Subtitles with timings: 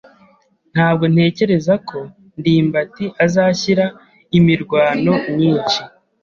[0.73, 1.97] Ntabwo ntekereza ko
[2.39, 3.85] ndimbati azashyira
[4.37, 5.79] imirwano myinshi.